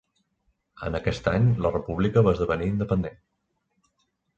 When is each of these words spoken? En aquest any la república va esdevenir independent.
En 0.87 0.97
aquest 1.01 1.29
any 1.33 1.47
la 1.67 1.73
república 1.77 2.27
va 2.31 2.37
esdevenir 2.39 2.75
independent. 2.75 3.23